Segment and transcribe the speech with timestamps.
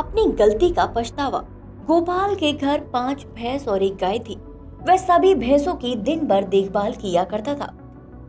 [0.00, 1.38] अपनी गलती का पछतावा।
[1.86, 4.34] गोपाल के घर पाँच भैंस और एक गाय थी।
[4.88, 7.66] वह सभी भैंसों की दिन भर देखभाल किया करता था।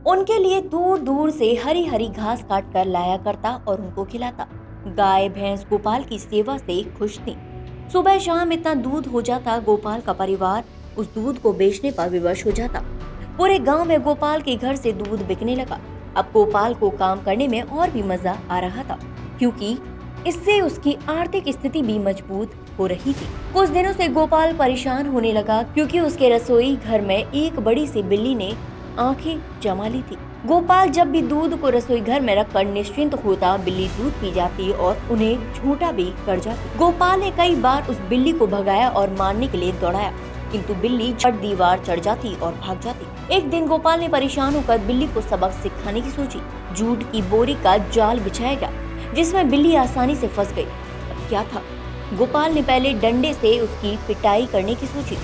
[0.05, 4.47] उनके लिए दूर दूर से हरी हरी घास काट कर लाया करता और उनको खिलाता।
[4.87, 7.35] गाय, भैंस गोपाल की सेवा से खुश थी।
[7.93, 10.63] सुबह शाम इतना दूध हो जाता, गोपाल का परिवार
[10.97, 12.83] उस दूध को बेचने पर विवश हो जाता।
[13.37, 15.79] पूरे गाँव में गोपाल के घर से दूध बिकने लगा।
[16.17, 18.99] अब गोपाल को काम करने में और भी मज़ा आ रहा था,
[19.39, 19.77] क्योंकि
[20.27, 25.31] इससे उसकी आर्थिक स्थिति भी मज़बूत हो रही थी। कुछ दिनों से गोपाल परेशान होने
[25.33, 28.53] लगा क्योंकि उसके रसोई घर में एक बड़ी सी बिल्ली ने
[28.99, 30.17] आँखें जमा ली थी।
[30.47, 34.71] गोपाल जब भी दूध को रसोई घर में रखकर निश्चिंत होता बिल्ली दूध पी जाती
[34.71, 39.15] और उन्हें झूठा भी कर जाती। गोपाल ने कई बार उस बिल्ली को भगाया और
[39.19, 40.11] मारने के लिए दौड़ाया,
[40.51, 44.77] किंतु बिल्ली चढ़ दीवार चढ़ जाती और भाग जाती। एक दिन गोपाल ने परेशान होकर
[44.77, 46.41] बिल्ली को सबक सिखाने की सोची।
[46.75, 48.71] जूट की बोरी का जाल बिछाया गया।
[49.15, 50.65] जिसमें बिल्ली आसानी से फंस गई।
[51.29, 51.61] क्या था?
[52.13, 55.17] गोपाल ने पहले डंडे से उसकी पिटाई करने की सोची।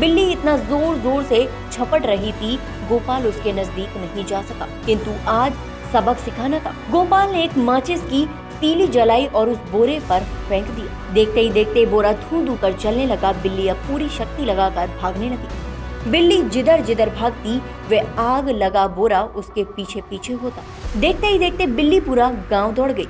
[0.00, 2.56] बिल्ली इतना ज़ोर ज़ोर से छपट रही थी,
[2.88, 5.52] गोपाल उसके नज़दीक नहीं जा सका। किंतु आज
[5.92, 8.24] सबक सिखाना था। गोपाल ने एक माचिस की
[8.60, 12.72] तीली जलाई और उस बोरे पर फेंक दिया। देखते ही देखते बोरा धू धू कर
[12.72, 18.48] चलने लगा। बिल्ली अब पूरी शक्ति लगाकर भागने लगी। बिल्ली जिधर जिधर भागती, वे आग
[18.48, 20.62] लगा बोरा उसके पीछे पीछे होता।
[21.00, 23.08] देखते ही देखते बिल्ली पूरा गाँव दौड़ गई।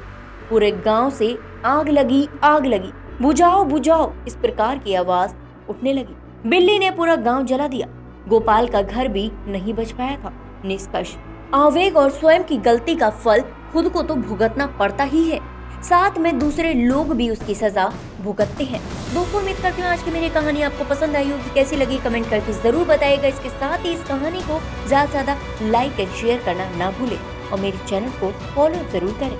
[0.54, 1.28] पूरे गाँव से
[1.66, 5.32] आग लगी आग लगी। बुझाओ बुझाओ, इस प्रकार की आवाज़
[5.70, 7.86] उठने लगी। बिल्ली ने पूरा गाँव जला दिया।
[8.28, 10.32] गोपाल का घर भी नहीं बच पाया था।
[10.64, 11.14] निष्कर्ष,
[11.54, 13.40] आवेग और स्वयं की गलती का फल
[13.72, 15.40] खुद को तो भुगतना पड़ता ही है।
[15.82, 18.80] साथ में दूसरे लोग भी उसकी सजा भुगतते हैं।
[19.14, 22.30] दोस्तों, उम्मीद करती हूँ आज की मेरी कहानी आपको पसंद आई होगी। कैसी लगी कमेंट
[22.30, 25.36] करके ज़रूर बताइएगा। इसके साथ ही इस कहानी को ज़्यादा से ज़्यादा
[25.70, 27.18] लाइक एंड शेयर करना ना भूले
[27.50, 29.38] और मेरे चैनल को फॉलो ज़रूर करें।